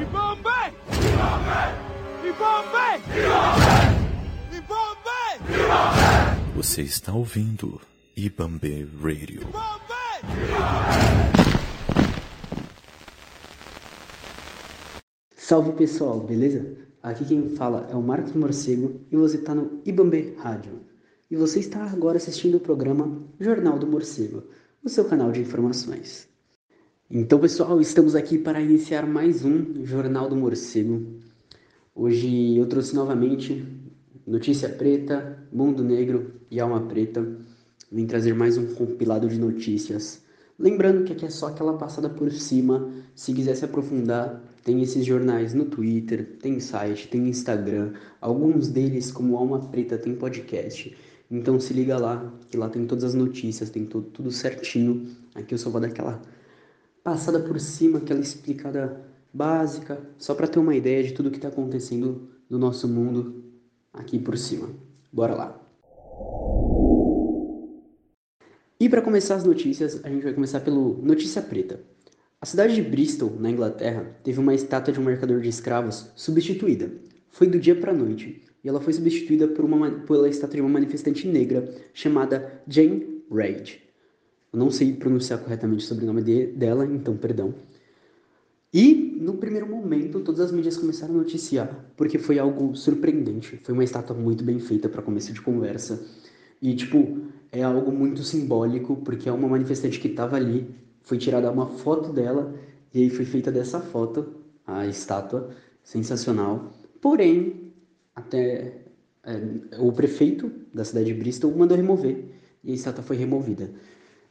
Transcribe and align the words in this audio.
Ibambe! 0.00 0.58
Ibambe! 2.24 3.02
Ibambe! 4.56 5.08
Você 6.54 6.82
está 6.82 7.12
ouvindo 7.12 7.80
Ibambe 8.16 8.88
Radio. 9.02 9.40
Salve 15.36 15.72
pessoal, 15.72 16.20
beleza? 16.20 16.76
Aqui 17.02 17.24
quem 17.24 17.48
fala 17.56 17.88
é 17.90 17.96
o 17.96 18.02
Marcos 18.02 18.34
Morcego 18.34 19.00
e 19.10 19.16
você 19.16 19.38
está 19.38 19.52
no 19.52 19.82
Ibambe 19.84 20.36
Rádio. 20.38 20.80
E 21.28 21.34
você 21.34 21.58
está 21.58 21.82
agora 21.84 22.18
assistindo 22.18 22.58
o 22.58 22.60
programa 22.60 23.20
Jornal 23.40 23.80
do 23.80 23.86
Morcego, 23.88 24.44
o 24.84 24.88
seu 24.88 25.04
canal 25.06 25.32
de 25.32 25.40
informações. 25.40 26.28
Então, 27.10 27.38
pessoal, 27.38 27.80
estamos 27.80 28.14
aqui 28.14 28.36
para 28.36 28.60
iniciar 28.60 29.06
mais 29.06 29.42
um 29.42 29.82
Jornal 29.82 30.28
do 30.28 30.36
Morcego. 30.36 31.06
Hoje 31.94 32.54
eu 32.54 32.66
trouxe 32.66 32.94
novamente 32.94 33.64
Notícia 34.26 34.68
Preta, 34.68 35.42
Mundo 35.50 35.82
Negro 35.82 36.32
e 36.50 36.60
Alma 36.60 36.82
Preta. 36.82 37.26
Vim 37.90 38.04
trazer 38.04 38.34
mais 38.34 38.58
um 38.58 38.74
compilado 38.74 39.26
de 39.26 39.38
notícias. 39.38 40.22
Lembrando 40.58 41.02
que 41.04 41.14
aqui 41.14 41.24
é 41.24 41.30
só 41.30 41.46
aquela 41.46 41.78
passada 41.78 42.10
por 42.10 42.30
cima. 42.30 42.92
Se 43.14 43.32
quiser 43.32 43.54
se 43.54 43.64
aprofundar, 43.64 44.44
tem 44.62 44.82
esses 44.82 45.06
jornais 45.06 45.54
no 45.54 45.64
Twitter, 45.64 46.36
tem 46.42 46.60
site, 46.60 47.08
tem 47.08 47.26
Instagram. 47.26 47.94
Alguns 48.20 48.68
deles, 48.68 49.10
como 49.10 49.38
Alma 49.38 49.60
Preta, 49.60 49.96
tem 49.96 50.14
podcast. 50.14 50.94
Então 51.30 51.58
se 51.58 51.72
liga 51.72 51.96
lá, 51.96 52.34
que 52.50 52.58
lá 52.58 52.68
tem 52.68 52.84
todas 52.84 53.04
as 53.04 53.14
notícias, 53.14 53.70
tem 53.70 53.86
tudo, 53.86 54.10
tudo 54.10 54.30
certinho. 54.30 55.06
Aqui 55.34 55.54
eu 55.54 55.58
só 55.58 55.70
vou 55.70 55.80
dar 55.80 55.88
aquela 55.88 56.20
passada 57.08 57.40
por 57.40 57.58
cima, 57.58 57.96
aquela 57.96 58.20
explicada 58.20 59.00
básica, 59.32 59.98
só 60.18 60.34
para 60.34 60.46
ter 60.46 60.58
uma 60.58 60.76
ideia 60.76 61.02
de 61.02 61.14
tudo 61.14 61.30
que 61.30 61.36
está 61.36 61.48
acontecendo 61.48 62.28
no 62.50 62.58
nosso 62.58 62.86
mundo 62.86 63.44
aqui 63.94 64.18
por 64.18 64.36
cima. 64.36 64.68
Bora 65.10 65.34
lá. 65.34 65.58
E 68.78 68.90
para 68.90 69.00
começar 69.00 69.36
as 69.36 69.44
notícias, 69.44 70.04
a 70.04 70.10
gente 70.10 70.22
vai 70.22 70.34
começar 70.34 70.60
pelo 70.60 71.00
Notícia 71.02 71.40
Preta. 71.40 71.80
A 72.42 72.44
cidade 72.44 72.74
de 72.74 72.82
Bristol, 72.82 73.34
na 73.40 73.50
Inglaterra, 73.50 74.14
teve 74.22 74.38
uma 74.38 74.54
estátua 74.54 74.92
de 74.92 75.00
um 75.00 75.04
mercador 75.04 75.40
de 75.40 75.48
escravos 75.48 76.12
substituída. 76.14 76.92
Foi 77.30 77.46
do 77.46 77.58
dia 77.58 77.74
para 77.74 77.92
a 77.92 77.94
noite, 77.94 78.42
e 78.62 78.68
ela 78.68 78.82
foi 78.82 78.92
substituída 78.92 79.48
por 79.48 79.64
uma, 79.64 79.90
pela 79.90 80.28
estátua 80.28 80.56
de 80.56 80.60
uma 80.60 80.68
manifestante 80.68 81.26
negra 81.26 81.74
chamada 81.94 82.60
Jane 82.68 83.24
Reid. 83.32 83.87
Eu 84.52 84.58
não 84.58 84.70
sei 84.70 84.92
pronunciar 84.94 85.40
corretamente 85.40 85.84
o 85.84 85.86
sobrenome 85.86 86.22
de, 86.22 86.46
dela, 86.46 86.86
então 86.86 87.16
perdão. 87.16 87.54
E 88.72 89.16
no 89.20 89.34
primeiro 89.34 89.66
momento, 89.66 90.20
todas 90.20 90.40
as 90.40 90.52
mídias 90.52 90.76
começaram 90.76 91.14
a 91.14 91.18
noticiar, 91.18 91.86
porque 91.96 92.18
foi 92.18 92.38
algo 92.38 92.74
surpreendente. 92.76 93.58
Foi 93.62 93.72
uma 93.72 93.84
estátua 93.84 94.14
muito 94.14 94.44
bem 94.44 94.58
feita 94.58 94.88
para 94.88 95.02
começo 95.02 95.32
de 95.32 95.40
conversa. 95.40 96.04
E, 96.60 96.74
tipo, 96.74 97.18
é 97.50 97.62
algo 97.62 97.90
muito 97.90 98.22
simbólico, 98.22 98.96
porque 98.96 99.28
é 99.28 99.32
uma 99.32 99.48
manifestante 99.48 99.98
que 99.98 100.08
estava 100.08 100.36
ali, 100.36 100.74
foi 101.02 101.18
tirada 101.18 101.50
uma 101.50 101.66
foto 101.66 102.12
dela, 102.12 102.54
e 102.92 103.02
aí 103.02 103.10
foi 103.10 103.24
feita 103.24 103.50
dessa 103.50 103.80
foto, 103.80 104.34
a 104.66 104.86
estátua, 104.86 105.50
sensacional. 105.82 106.72
Porém, 107.00 107.72
até 108.14 108.82
é, 109.24 109.40
o 109.78 109.92
prefeito 109.92 110.50
da 110.74 110.84
cidade 110.84 111.06
de 111.06 111.14
Bristol 111.14 111.56
mandou 111.56 111.76
remover, 111.76 112.24
e 112.62 112.72
a 112.72 112.74
estátua 112.74 113.02
foi 113.02 113.16
removida. 113.16 113.70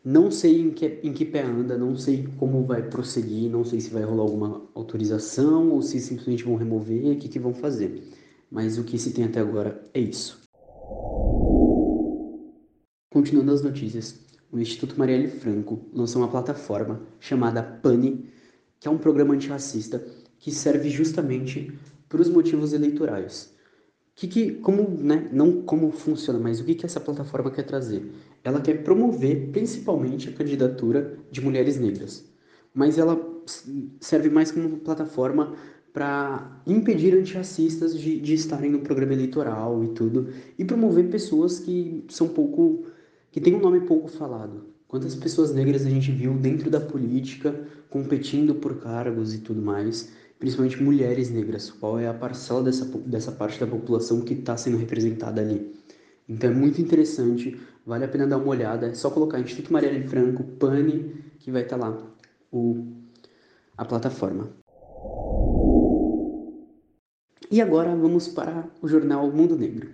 Não 0.04 0.32
sei 0.32 0.62
em 0.62 0.72
que, 0.72 1.00
em 1.04 1.12
que 1.12 1.26
pé 1.26 1.44
anda, 1.44 1.78
não 1.78 1.96
sei 1.96 2.28
como 2.38 2.64
vai 2.64 2.88
prosseguir, 2.90 3.50
não 3.50 3.66
sei 3.66 3.82
se 3.82 3.90
vai 3.90 4.04
rolar 4.04 4.24
alguma 4.24 4.62
autorização 4.74 5.72
ou 5.72 5.82
se 5.82 6.00
simplesmente 6.00 6.44
vão 6.44 6.56
remover, 6.56 7.12
o 7.12 7.18
que, 7.18 7.28
que 7.28 7.40
vão 7.40 7.54
fazer. 7.54 8.04
Mas 8.50 8.78
o 8.78 8.84
que 8.84 8.98
se 8.98 9.12
tem 9.12 9.26
até 9.26 9.40
agora 9.40 9.84
é 9.94 10.00
isso. 10.00 10.42
Continuando 13.10 13.52
as 13.52 13.62
notícias, 13.62 14.20
o 14.52 14.60
Instituto 14.60 14.98
Marielle 14.98 15.28
Franco 15.28 15.80
lançou 15.92 16.22
uma 16.22 16.30
plataforma 16.30 17.02
chamada 17.20 17.62
PANI, 17.62 18.30
que 18.80 18.88
é 18.88 18.92
um 18.92 18.98
programa 18.98 19.34
antirracista 19.34 20.06
que 20.40 20.52
serve 20.52 20.90
justamente 20.90 21.78
para 22.08 22.22
os 22.22 22.30
motivos 22.30 22.72
eleitorais. 22.72 23.57
Que, 24.18 24.28
que, 24.28 24.52
como, 24.54 24.90
né, 25.00 25.30
não 25.32 25.62
como 25.62 25.92
funciona, 25.92 26.40
mas 26.40 26.60
o 26.60 26.64
que, 26.64 26.74
que 26.74 26.88
essa 26.88 27.00
plataforma 27.00 27.52
quer 27.52 27.62
trazer? 27.62 28.04
Ela 28.44 28.60
quer 28.60 28.84
promover 28.84 29.52
principalmente 29.52 30.28
a 30.28 30.32
candidatura 30.34 31.20
de 31.30 31.40
mulheres 31.40 31.80
negras, 31.80 32.26
mas 32.74 32.98
ela 32.98 33.16
serve 34.02 34.28
mais 34.32 34.50
como 34.50 34.80
plataforma 34.80 35.54
para 35.94 36.64
impedir 36.66 37.14
antirracistas 37.14 37.96
de, 37.96 38.20
de 38.20 38.34
estarem 38.34 38.72
no 38.72 38.80
programa 38.80 39.14
eleitoral 39.14 39.84
e 39.84 39.90
tudo, 39.90 40.30
e 40.58 40.66
promover 40.66 41.12
pessoas 41.12 41.60
que 41.60 42.04
são 42.10 42.28
pouco 42.28 42.86
que 43.32 43.40
tem 43.40 43.54
um 43.54 43.62
nome 43.62 43.82
pouco 43.82 44.08
falado. 44.08 44.66
Quantas 44.88 45.14
pessoas 45.14 45.54
negras 45.54 45.86
a 45.86 45.92
gente 45.92 46.12
viu 46.12 46.34
dentro 46.34 46.72
da 46.72 46.80
política 46.80 47.54
competindo 47.88 48.56
por 48.56 48.80
cargos 48.80 49.36
e 49.36 49.42
tudo 49.42 49.62
mais, 49.62 50.12
principalmente 50.40 50.82
mulheres 50.82 51.30
negras? 51.30 51.70
Qual 51.70 52.00
é 52.00 52.08
a 52.08 52.14
parcela 52.14 52.64
dessa, 52.64 52.86
dessa 52.86 53.32
parte 53.32 53.60
da 53.60 53.68
população 53.68 54.22
que 54.22 54.34
está 54.34 54.56
sendo 54.58 54.78
representada 54.78 55.42
ali? 55.42 55.74
Então 56.28 56.50
é 56.50 56.54
muito 56.54 56.82
interessante, 56.82 57.60
vale 57.86 58.06
a 58.06 58.08
pena 58.08 58.28
dar 58.28 58.38
uma 58.38 58.50
olhada. 58.50 58.88
É 58.88 58.94
só 58.94 59.10
colocar 59.10 59.40
Instituto 59.40 59.72
Marielle 59.72 60.08
Franco, 60.08 60.44
PANI, 60.44 61.16
que 61.40 61.52
vai 61.52 61.64
estar 61.64 61.78
tá 61.78 61.88
lá 61.88 61.98
o, 62.52 62.86
a 63.78 63.86
plataforma. 63.86 64.50
E 67.50 67.62
agora 67.62 67.96
vamos 67.96 68.28
para 68.28 68.68
o 68.82 68.88
jornal 68.88 69.32
Mundo 69.32 69.56
Negro. 69.56 69.90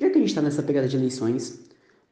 Já 0.00 0.08
que 0.08 0.16
a 0.16 0.20
gente 0.20 0.28
está 0.28 0.42
nessa 0.42 0.62
pegada 0.62 0.86
de 0.86 0.96
eleições, 0.96 1.66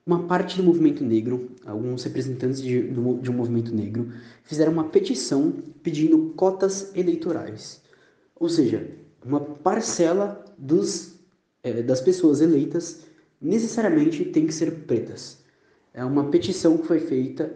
uma 0.06 0.25
parte 0.25 0.59
do 0.59 0.62
movimento 0.62 1.03
negro, 1.03 1.50
alguns 1.65 2.04
representantes 2.04 2.60
de, 2.60 2.82
do, 2.82 3.19
de 3.19 3.31
um 3.31 3.34
movimento 3.34 3.75
negro, 3.75 4.12
fizeram 4.42 4.72
uma 4.72 4.84
petição 4.84 5.53
pedindo 5.82 6.32
cotas 6.37 6.94
eleitorais. 6.94 7.82
Ou 8.37 8.48
seja, 8.48 8.87
uma 9.25 9.41
parcela 9.41 10.44
dos, 10.59 11.14
é, 11.62 11.82
das 11.82 12.00
pessoas 12.03 12.43
eleitas 12.43 13.06
necessariamente 13.41 14.25
tem 14.26 14.47
que 14.47 14.53
ser 14.53 14.70
pretas. 14.87 15.43
É 15.94 16.04
uma 16.04 16.25
petição 16.25 16.76
que 16.76 16.87
foi 16.87 17.00
feita. 17.00 17.54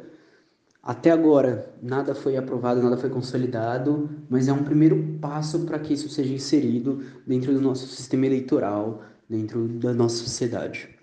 Até 0.83 1.11
agora, 1.11 1.75
nada 1.83 2.15
foi 2.15 2.37
aprovado, 2.37 2.83
nada 2.83 2.97
foi 2.97 3.11
consolidado, 3.11 4.09
mas 4.31 4.49
é 4.49 4.53
um 4.53 4.65
primeiro 4.65 5.19
passo 5.21 5.67
para 5.67 5.79
que 5.79 5.93
isso 5.93 6.09
seja 6.09 6.33
inserido 6.33 7.03
dentro 7.27 7.53
do 7.53 7.61
nosso 7.61 7.87
sistema 7.89 8.25
eleitoral, 8.25 9.03
dentro 9.29 9.69
da 9.69 9.93
nossa 9.93 10.17
sociedade. 10.17 10.98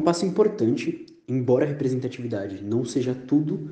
Um 0.00 0.02
passo 0.02 0.24
importante, 0.24 1.04
embora 1.28 1.66
a 1.66 1.68
representatividade 1.68 2.64
não 2.64 2.86
seja 2.86 3.14
tudo, 3.14 3.68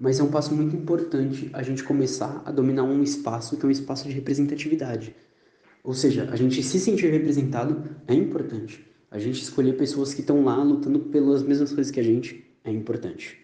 mas 0.00 0.18
é 0.18 0.22
um 0.22 0.30
passo 0.30 0.54
muito 0.54 0.74
importante 0.74 1.50
a 1.52 1.62
gente 1.62 1.84
começar 1.84 2.42
a 2.46 2.50
dominar 2.50 2.84
um 2.84 3.02
espaço 3.02 3.58
que 3.58 3.66
é 3.66 3.68
um 3.68 3.70
espaço 3.70 4.08
de 4.08 4.14
representatividade. 4.14 5.14
Ou 5.84 5.92
seja, 5.92 6.30
a 6.32 6.36
gente 6.36 6.62
se 6.62 6.80
sentir 6.80 7.10
representado 7.10 7.90
é 8.08 8.14
importante. 8.14 8.86
A 9.10 9.18
gente 9.18 9.42
escolher 9.42 9.76
pessoas 9.76 10.14
que 10.14 10.22
estão 10.22 10.42
lá 10.42 10.56
lutando 10.62 10.98
pelas 10.98 11.42
mesmas 11.42 11.70
coisas 11.74 11.90
que 11.90 12.00
a 12.00 12.02
gente 12.02 12.42
é 12.64 12.72
importante. 12.72 13.38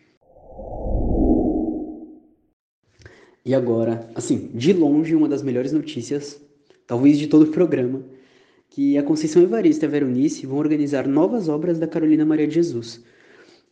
E 3.44 3.54
agora, 3.54 4.10
assim, 4.14 4.50
de 4.54 4.72
longe, 4.72 5.14
uma 5.14 5.28
das 5.28 5.42
melhores 5.42 5.70
notícias, 5.70 6.40
talvez 6.86 7.18
de 7.18 7.26
todo 7.26 7.42
o 7.42 7.50
programa, 7.50 8.02
que 8.74 8.96
a 8.96 9.02
Conceição 9.02 9.42
Evaristo 9.42 9.84
e 9.84 9.86
a 9.86 9.90
Veronice 9.90 10.46
vão 10.46 10.56
organizar 10.56 11.06
novas 11.06 11.46
obras 11.46 11.78
da 11.78 11.86
Carolina 11.86 12.24
Maria 12.24 12.48
de 12.48 12.54
Jesus. 12.54 13.02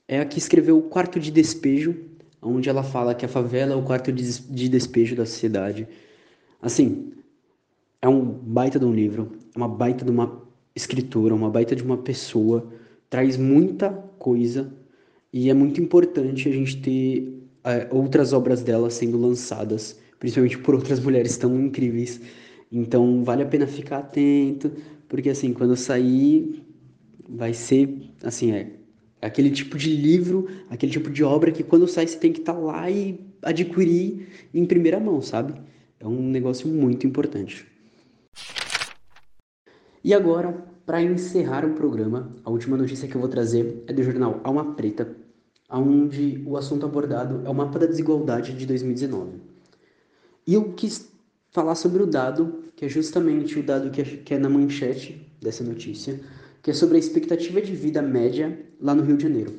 É 0.07 0.21
a 0.21 0.27
que 0.27 0.39
escreveu 0.39 0.77
o 0.77 0.83
Quarto 0.83 1.19
de 1.19 1.31
Despejo, 1.31 1.97
onde 2.43 2.69
ela 2.69 2.83
fala 2.83 3.15
que 3.15 3.25
a 3.25 3.29
favela 3.29 3.73
é 3.73 3.77
o 3.77 3.83
quarto 3.83 4.13
de 4.13 4.69
despejo 4.69 5.17
da 5.17 5.25
sociedade. 5.25 5.89
Assim, 6.61 7.13
é 8.03 8.09
um 8.11 8.21
baita 8.23 8.79
de 8.79 8.85
um 8.85 8.93
livro, 8.93 9.33
é 9.55 9.59
uma 9.59 9.69
baita 9.69 10.05
de 10.05 10.11
uma 10.11 10.43
escritora, 10.77 11.35
uma 11.35 11.49
baita 11.49 11.75
de 11.75 11.83
uma 11.83 11.97
pessoa, 11.97 12.71
traz 13.09 13.39
muita 13.39 13.91
coisa 14.19 14.71
e 15.33 15.49
é 15.49 15.55
muito 15.55 15.81
importante 15.81 16.47
a 16.47 16.53
gente 16.53 16.77
ter 16.79 17.43
é, 17.65 17.89
outras 17.91 18.35
obras 18.35 18.63
dela 18.63 18.91
sendo 18.91 19.19
lançadas, 19.19 19.99
principalmente 20.19 20.59
por 20.59 20.75
outras 20.75 21.01
mulheres 21.01 21.39
tão 21.39 21.59
incríveis 21.59 22.21
então 22.71 23.25
vale 23.25 23.43
a 23.43 23.47
pena 23.47 23.67
ficar 23.67 23.99
atento, 23.99 24.71
porque 25.09 25.31
assim, 25.31 25.53
quando 25.53 25.77
sair, 25.77 26.63
vai 27.29 27.53
ser 27.53 28.13
assim, 28.23 28.53
é, 28.53 28.73
é 29.21 29.27
aquele 29.27 29.51
tipo 29.51 29.77
de 29.77 29.95
livro, 29.95 30.49
aquele 30.69 30.93
tipo 30.93 31.11
de 31.11 31.25
obra 31.25 31.51
que 31.51 31.63
quando 31.63 31.89
sai 31.89 32.07
você 32.07 32.19
tem 32.19 32.33
que 32.33 32.41
estar 32.41 32.55
tá 32.55 32.59
lá 32.59 32.91
e 32.91 33.19
adquirir 33.43 34.29
em 34.55 34.65
primeira 34.65 35.01
mão, 35.01 35.21
sabe? 35.21 35.55
É 35.99 36.07
um 36.07 36.23
negócio 36.29 36.69
muito 36.69 37.07
importante. 37.07 37.67
E 40.03 40.15
agora, 40.15 40.53
para 40.87 41.03
encerrar 41.03 41.65
o 41.65 41.75
programa, 41.75 42.35
a 42.45 42.51
última 42.51 42.77
notícia 42.77 43.07
que 43.07 43.15
eu 43.15 43.21
vou 43.21 43.29
trazer 43.29 43.85
é 43.87 43.93
do 43.93 44.03
jornal 44.03 44.41
Alma 44.43 44.75
Preta, 44.75 45.15
onde 45.71 46.43
o 46.47 46.57
assunto 46.57 46.87
abordado 46.87 47.43
é 47.45 47.51
o 47.51 47.55
mapa 47.55 47.79
da 47.79 47.87
desigualdade 47.87 48.55
de 48.55 48.65
2019. 48.65 49.33
E 50.47 50.55
eu 50.55 50.73
quis 50.73 51.13
falar 51.51 51.75
sobre 51.75 52.03
o 52.03 52.07
dado, 52.07 52.65
que 52.77 52.85
é 52.85 52.89
justamente 52.89 53.59
o 53.59 53.63
dado 53.63 53.91
que 53.91 54.35
é, 54.35 54.39
na 54.39 54.49
manchete 54.49 55.27
dessa 55.41 55.65
notícia, 55.65 56.21
que 56.63 56.71
é 56.71 56.75
sobre 56.75 56.97
a 56.97 57.01
expectativa 57.01 57.61
de 57.61 57.75
vida 57.75 58.01
média 58.01 58.59
lá 58.81 58.95
no 58.95 59.03
Rio 59.03 59.17
de 59.17 59.25
Janeiro, 59.25 59.55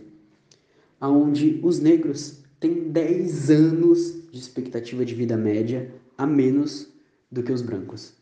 onde 1.01 1.59
os 1.63 1.79
negros 1.79 2.39
têm 2.59 2.89
10 2.89 3.49
anos 3.49 4.21
de 4.31 4.39
expectativa 4.39 5.03
de 5.03 5.15
vida 5.15 5.35
média 5.35 5.91
a 6.17 6.25
menos 6.25 6.87
do 7.31 7.43
que 7.43 7.51
os 7.51 7.61
brancos. 7.61 8.13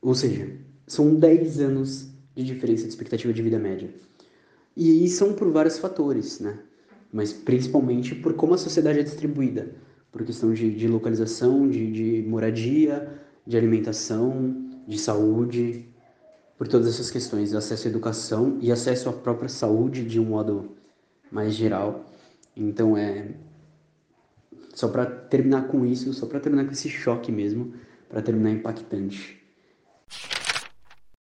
Ou 0.00 0.14
seja, 0.14 0.48
são 0.86 1.14
10 1.14 1.60
anos 1.60 2.08
de 2.34 2.44
diferença 2.44 2.84
de 2.84 2.90
expectativa 2.90 3.32
de 3.32 3.42
vida 3.42 3.58
média. 3.58 3.92
E 4.76 5.08
são 5.08 5.32
por 5.32 5.50
vários 5.50 5.78
fatores, 5.78 6.38
né? 6.38 6.58
Mas 7.12 7.32
principalmente 7.32 8.14
por 8.14 8.34
como 8.34 8.54
a 8.54 8.58
sociedade 8.58 9.00
é 9.00 9.02
distribuída, 9.02 9.74
por 10.16 10.24
questão 10.24 10.54
de, 10.54 10.74
de 10.74 10.88
localização, 10.88 11.68
de, 11.68 11.92
de 11.92 12.26
moradia, 12.26 13.20
de 13.46 13.54
alimentação, 13.54 14.64
de 14.88 14.98
saúde, 14.98 15.86
por 16.56 16.66
todas 16.66 16.88
essas 16.88 17.10
questões, 17.10 17.52
acesso 17.52 17.86
à 17.86 17.90
educação 17.90 18.56
e 18.62 18.72
acesso 18.72 19.10
à 19.10 19.12
própria 19.12 19.50
saúde 19.50 20.04
de 20.04 20.18
um 20.18 20.24
modo 20.24 20.70
mais 21.30 21.54
geral. 21.54 22.06
Então 22.56 22.96
é 22.96 23.28
só 24.72 24.88
para 24.88 25.04
terminar 25.04 25.68
com 25.68 25.84
isso, 25.84 26.14
só 26.14 26.24
para 26.24 26.40
terminar 26.40 26.64
com 26.64 26.72
esse 26.72 26.88
choque 26.88 27.30
mesmo, 27.30 27.74
para 28.08 28.22
terminar 28.22 28.52
impactante. 28.52 29.38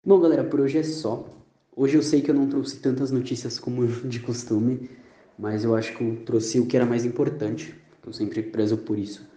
Bom, 0.05 0.21
galera, 0.21 0.45
por 0.45 0.61
hoje 0.61 0.77
é 0.77 0.83
só. 0.83 1.27
Hoje 1.75 1.97
eu 1.97 2.01
sei 2.01 2.21
que 2.21 2.31
eu 2.31 2.35
não 2.35 2.47
trouxe 2.47 2.79
tantas 2.79 3.11
notícias 3.11 3.59
como 3.59 3.85
de 4.07 4.21
costume, 4.21 4.89
mas 5.37 5.65
eu 5.65 5.75
acho 5.75 5.97
que 5.97 6.01
eu 6.01 6.15
trouxe 6.25 6.61
o 6.61 6.65
que 6.65 6.77
era 6.77 6.85
mais 6.85 7.03
importante, 7.03 7.75
eu 8.09 8.13
sempre 8.13 8.41
prezo 8.41 8.77
por 8.77 8.97
isso. 8.97 9.27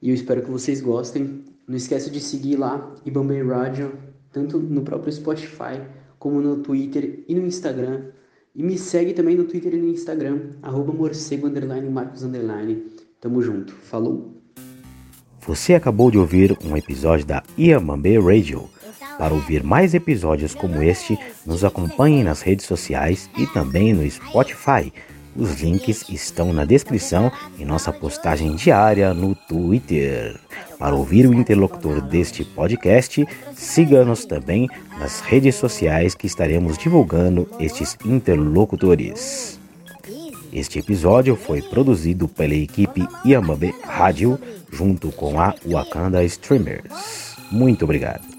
E 0.00 0.10
eu 0.10 0.14
espero 0.14 0.42
que 0.42 0.50
vocês 0.50 0.80
gostem. 0.80 1.44
Não 1.66 1.76
esqueça 1.76 2.10
de 2.10 2.20
seguir 2.20 2.56
lá 2.56 2.94
Ibambay 3.04 3.42
Radio, 3.42 3.92
tanto 4.30 4.58
no 4.58 4.82
próprio 4.82 5.12
Spotify, 5.12 5.80
como 6.18 6.40
no 6.40 6.58
Twitter 6.58 7.24
e 7.26 7.34
no 7.34 7.46
Instagram. 7.46 8.04
E 8.54 8.62
me 8.62 8.78
segue 8.78 9.12
também 9.12 9.34
no 9.34 9.44
Twitter 9.44 9.74
e 9.74 9.78
no 9.78 9.88
Instagram, 9.88 10.52
arroba 10.62 10.92
morcego, 10.92 11.46
underline, 11.46 11.88
marcos, 11.90 12.22
underline. 12.22 12.84
Tamo 13.20 13.42
junto. 13.42 13.72
Falou! 13.72 14.34
Você 15.46 15.74
acabou 15.74 16.10
de 16.10 16.18
ouvir 16.18 16.56
um 16.64 16.76
episódio 16.76 17.26
da 17.26 17.42
Iamambe 17.58 18.18
Radio. 18.18 18.68
Para 19.18 19.32
ouvir 19.32 19.62
mais 19.62 19.94
episódios 19.94 20.54
como 20.54 20.82
este, 20.82 21.18
nos 21.46 21.64
acompanhe 21.64 22.22
nas 22.22 22.42
redes 22.42 22.66
sociais 22.66 23.30
e 23.38 23.46
também 23.46 23.94
no 23.94 24.08
Spotify. 24.10 24.92
Os 25.38 25.60
links 25.60 26.08
estão 26.08 26.52
na 26.52 26.64
descrição 26.64 27.30
e 27.58 27.64
nossa 27.64 27.92
postagem 27.92 28.54
diária 28.54 29.12
no 29.12 29.34
Twitter. 29.34 30.38
Para 30.78 30.94
ouvir 30.94 31.26
o 31.26 31.34
interlocutor 31.34 32.00
deste 32.00 32.44
podcast, 32.44 33.26
siga-nos 33.54 34.24
também 34.24 34.68
nas 34.98 35.20
redes 35.20 35.54
sociais 35.56 36.14
que 36.14 36.26
estaremos 36.26 36.78
divulgando 36.78 37.48
estes 37.60 37.96
interlocutores. 38.04 39.60
Este 40.52 40.78
episódio 40.78 41.36
foi 41.36 41.60
produzido 41.60 42.26
pela 42.28 42.54
equipe 42.54 43.06
Yamabe 43.26 43.74
Rádio 43.82 44.38
junto 44.72 45.12
com 45.12 45.38
a 45.38 45.54
Wakanda 45.66 46.24
Streamers. 46.24 47.36
Muito 47.52 47.84
obrigado. 47.84 48.35